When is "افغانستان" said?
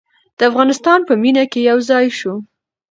0.49-0.99